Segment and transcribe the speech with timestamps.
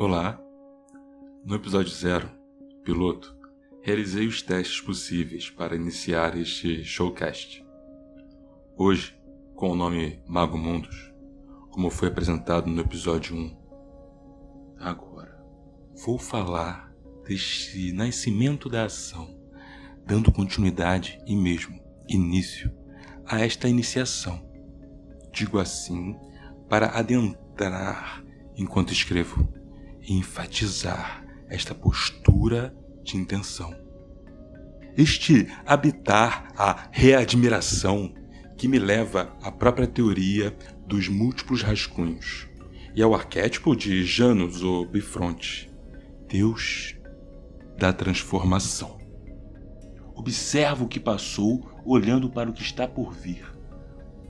[0.00, 0.40] Olá!
[1.44, 2.30] No episódio zero,
[2.84, 3.36] piloto,
[3.82, 7.66] realizei os testes possíveis para iniciar este showcast.
[8.76, 9.20] Hoje,
[9.56, 11.12] com o nome Mago Mundos,
[11.72, 13.56] como foi apresentado no episódio 1.
[14.78, 15.44] Agora,
[16.06, 16.94] vou falar
[17.26, 19.36] deste nascimento da ação,
[20.06, 21.76] dando continuidade e mesmo
[22.08, 22.72] início
[23.26, 24.48] a esta iniciação.
[25.32, 26.16] Digo assim
[26.68, 28.22] para adentrar
[28.56, 29.57] enquanto escrevo
[30.14, 33.74] enfatizar esta postura de intenção.
[34.96, 38.14] Este habitar a readmiração
[38.56, 40.56] que me leva à própria teoria
[40.86, 42.48] dos múltiplos rascunhos
[42.94, 45.70] e ao arquétipo de Janus ou Bifronte,
[46.26, 46.96] Deus
[47.78, 48.98] da transformação.
[50.14, 53.46] Observo o que passou olhando para o que está por vir,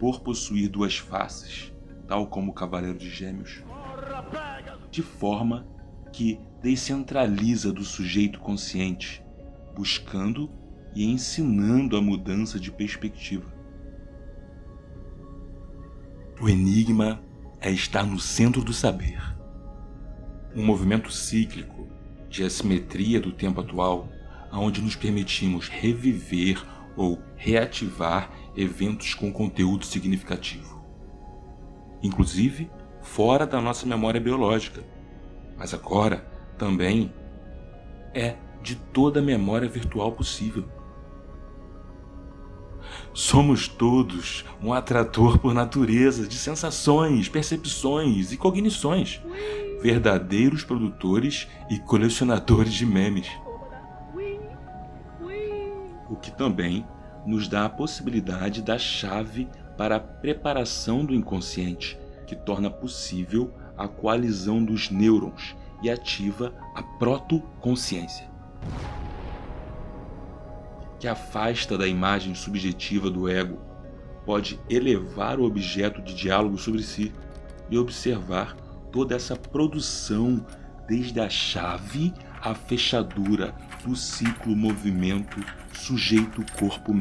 [0.00, 1.72] por possuir duas faces,
[2.08, 3.62] tal como o Cavaleiro de Gêmeos,
[4.90, 5.75] de forma
[6.16, 9.22] que descentraliza do sujeito consciente,
[9.74, 10.50] buscando
[10.94, 13.54] e ensinando a mudança de perspectiva.
[16.40, 17.22] O enigma
[17.60, 19.20] é estar no centro do saber.
[20.54, 21.86] Um movimento cíclico
[22.30, 24.08] de assimetria do tempo atual,
[24.50, 26.64] onde nos permitimos reviver
[26.96, 30.82] ou reativar eventos com conteúdo significativo.
[32.02, 32.70] Inclusive
[33.02, 34.95] fora da nossa memória biológica,
[35.56, 36.26] mas agora
[36.58, 37.12] também
[38.14, 40.64] é de toda a memória virtual possível.
[43.12, 49.20] Somos todos um atrator por natureza de sensações, percepções e cognições,
[49.80, 53.28] verdadeiros produtores e colecionadores de memes.
[56.08, 56.86] O que também
[57.26, 63.86] nos dá a possibilidade da chave para a preparação do inconsciente, que torna possível a
[63.86, 68.28] coalizão dos nêurons e ativa a protoconsciência,
[70.98, 73.58] que afasta da imagem subjetiva do ego,
[74.24, 77.12] pode elevar o objeto de diálogo sobre si
[77.70, 78.56] e observar
[78.90, 80.44] toda essa produção
[80.88, 85.38] desde a chave à fechadura do ciclo movimento
[85.72, 86.92] sujeito corpo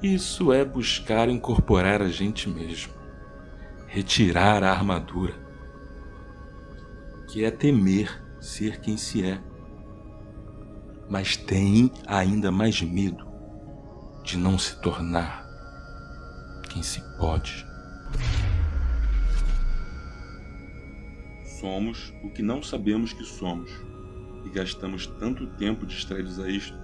[0.00, 2.92] Isso é buscar incorporar a gente mesmo,
[3.88, 5.34] retirar a armadura,
[7.28, 9.42] que é temer ser quem se é,
[11.10, 13.26] mas tem ainda mais medo
[14.22, 15.44] de não se tornar
[16.70, 17.66] quem se pode.
[21.58, 23.72] Somos o que não sabemos que somos,
[24.44, 26.78] e gastamos tanto tempo distraídos a isto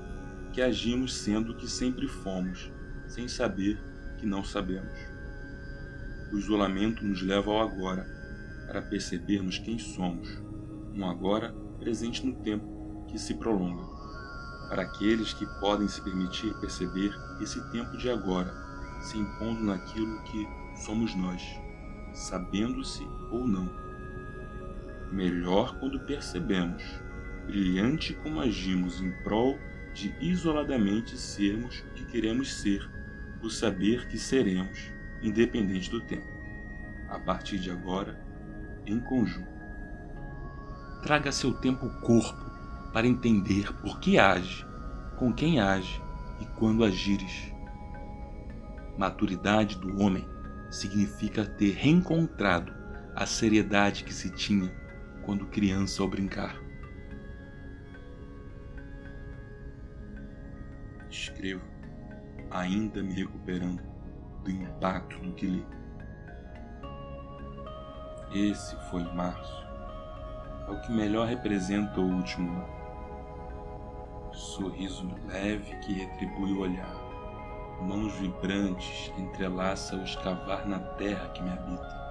[0.53, 2.74] que agimos sendo o que sempre fomos
[3.15, 3.79] sem saber
[4.19, 4.99] que não sabemos.
[6.33, 8.05] O isolamento nos leva ao agora,
[8.67, 10.29] para percebermos quem somos,
[10.93, 13.85] um agora presente no tempo que se prolonga.
[14.69, 18.53] Para aqueles que podem se permitir perceber esse tempo de agora,
[19.03, 20.49] se impondo naquilo que
[20.85, 21.41] somos nós,
[22.13, 23.71] sabendo-se ou não.
[25.13, 26.83] Melhor quando percebemos,
[27.47, 29.57] brilhante como agimos em prol
[29.93, 32.91] de isoladamente sermos o que queremos ser
[33.47, 34.91] o saber que seremos,
[35.23, 36.27] independente do tempo,
[37.09, 38.19] a partir de agora,
[38.87, 39.53] em conjunto.
[41.03, 42.45] Traga seu tempo corpo
[42.93, 44.65] para entender por que age,
[45.19, 46.01] com quem age
[46.41, 47.53] e quando agires.
[48.97, 50.27] Maturidade do homem
[50.71, 52.73] significa ter reencontrado
[53.15, 54.73] a seriedade que se tinha
[55.25, 56.57] quando criança ao brincar.
[61.11, 61.74] Escrevo
[62.55, 63.83] ainda me recuperando
[64.45, 65.67] do impacto do que li.
[68.33, 69.65] Esse foi março.
[70.69, 72.75] É o que melhor representa o último ano.
[74.33, 76.95] Sorriso leve que retribui o olhar.
[77.83, 82.05] Mãos vibrantes entrelaça o escavar na terra que me habita.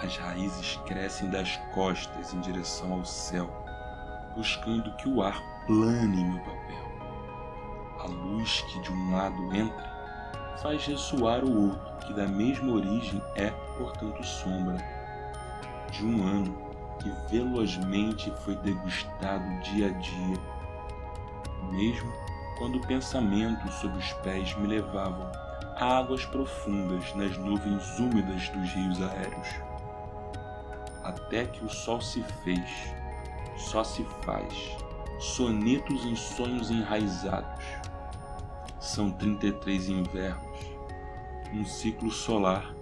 [0.00, 3.48] As raízes crescem das costas em direção ao céu,
[4.36, 6.87] buscando que o ar plane meu papel
[8.08, 9.98] a luz que de um lado entra
[10.62, 14.76] faz ressoar o outro, que da mesma origem é, portanto, sombra
[15.90, 16.68] de um ano
[16.98, 20.36] que velozmente foi degustado dia a dia,
[21.70, 22.12] mesmo
[22.58, 25.30] quando pensamentos sob os pés me levavam
[25.76, 29.48] a águas profundas nas nuvens úmidas dos rios aéreos.
[31.04, 32.68] Até que o sol se fez,
[33.56, 34.76] só se faz,
[35.20, 37.64] sonetos em sonhos enraizados,
[38.88, 40.58] são 33 invernos,
[41.52, 42.74] um ciclo solar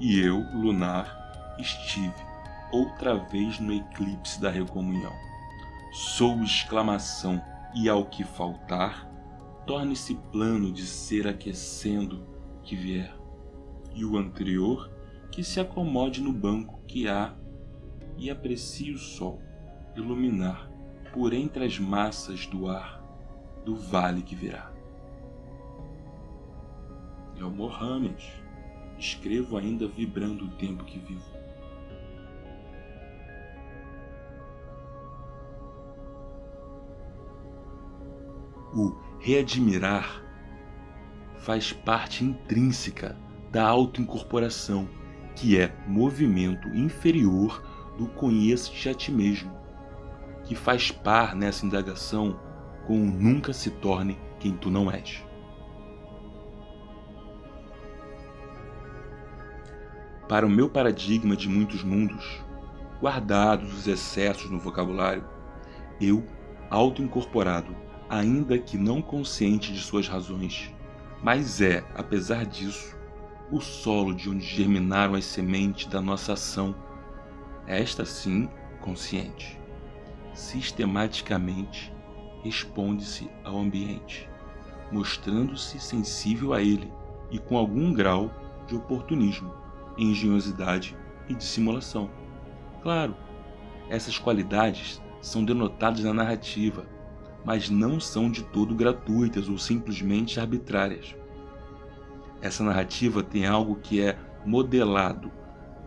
[0.00, 2.14] E eu, lunar, estive
[2.72, 5.12] outra vez no eclipse da recomunhão.
[5.92, 7.40] Sou exclamação,
[7.74, 9.08] e ao que faltar,
[9.66, 12.26] torne-se plano de ser aquecendo
[12.62, 13.14] que vier.
[13.94, 14.90] E o anterior,
[15.30, 17.34] que se acomode no banco que há
[18.16, 19.40] e aprecie o sol
[19.94, 20.70] iluminar
[21.12, 23.00] por entre as massas do ar
[23.64, 24.73] do vale que virá.
[27.38, 28.22] É o Mohammed.
[28.98, 31.34] Escrevo ainda vibrando o tempo que vivo.
[38.72, 40.22] O readmirar
[41.36, 43.16] faz parte intrínseca
[43.50, 44.88] da autoincorporação,
[45.36, 47.62] que é movimento inferior
[47.96, 49.52] do conheço-te a ti mesmo,
[50.42, 52.40] que faz par nessa indagação
[52.86, 55.24] com o nunca se torne quem tu não és.
[60.28, 62.42] Para o meu paradigma de muitos mundos,
[62.98, 65.22] guardados os excessos no vocabulário,
[66.00, 66.24] eu,
[66.70, 67.76] auto-incorporado,
[68.08, 70.74] ainda que não consciente de suas razões,
[71.22, 72.96] mas é, apesar disso,
[73.52, 76.74] o solo de onde germinaram as sementes da nossa ação,
[77.66, 78.48] esta sim
[78.80, 79.60] consciente.
[80.32, 81.92] Sistematicamente
[82.42, 84.26] responde-se ao ambiente,
[84.90, 86.90] mostrando-se sensível a ele
[87.30, 88.30] e com algum grau
[88.66, 89.63] de oportunismo
[89.96, 90.96] engenhosidade
[91.28, 92.10] e dissimulação.
[92.82, 93.16] Claro,
[93.88, 96.86] essas qualidades são denotadas na narrativa,
[97.44, 101.14] mas não são de todo gratuitas ou simplesmente arbitrárias.
[102.40, 105.30] Essa narrativa tem algo que é modelado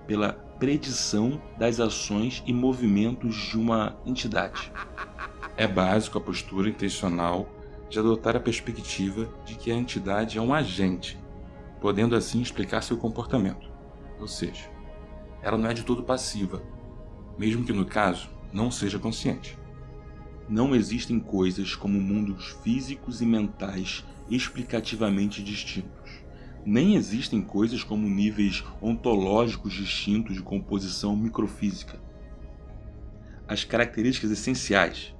[0.07, 4.71] pela predição das ações e movimentos de uma entidade.
[5.56, 7.48] É básico a postura intencional
[7.89, 11.18] de adotar a perspectiva de que a entidade é um agente,
[11.80, 13.76] podendo assim explicar seu comportamento.
[14.19, 14.69] Ou seja,
[15.42, 16.64] ela não é de todo passiva,
[17.38, 19.58] mesmo que no caso não seja consciente.
[20.50, 26.12] Não existem coisas como mundos físicos e mentais explicativamente distintos.
[26.66, 32.02] Nem existem coisas como níveis ontológicos distintos de composição microfísica.
[33.48, 35.16] As características essenciais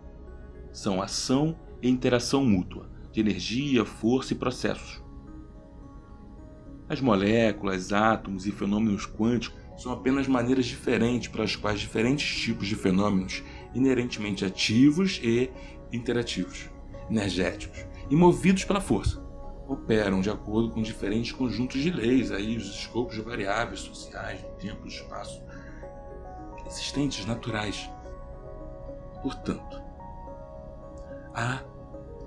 [0.74, 5.02] são ação e interação mútua de energia, força e processos.
[6.89, 12.68] As moléculas, átomos e fenômenos quânticos são apenas maneiras diferentes para as quais diferentes tipos
[12.68, 13.44] de fenômenos
[13.75, 15.51] inerentemente ativos e
[15.92, 16.69] interativos,
[17.10, 19.28] energéticos e movidos pela força
[19.68, 24.50] operam de acordo com diferentes conjuntos de leis, aí os escopos de variáveis sociais, do
[24.51, 25.44] tempo, do espaço,
[26.66, 27.90] existentes, naturais.
[29.22, 29.81] Portanto,
[31.33, 31.62] há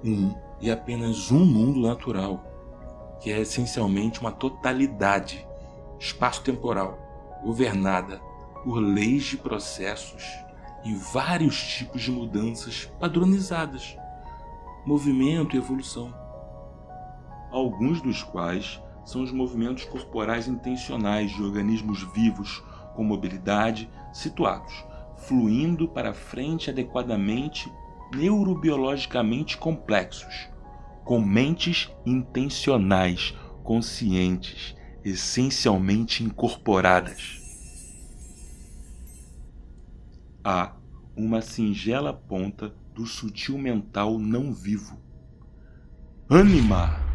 [0.04, 2.44] um e apenas um mundo natural
[3.20, 5.46] que é essencialmente uma totalidade
[5.98, 6.98] espaço-temporal
[7.44, 8.18] governada
[8.64, 10.24] por leis de processos
[10.84, 13.96] e vários tipos de mudanças padronizadas,
[14.84, 16.14] movimento e evolução.
[17.50, 22.62] Alguns dos quais são os movimentos corporais intencionais de organismos vivos
[22.94, 24.84] com mobilidade situados,
[25.16, 27.70] fluindo para frente adequadamente
[28.14, 30.49] neurobiologicamente complexos,
[31.10, 33.34] com mentes intencionais,
[33.64, 37.40] conscientes, essencialmente incorporadas.
[40.44, 40.72] Há
[41.16, 44.96] uma singela ponta do sutil mental não vivo.
[46.28, 47.09] Anima!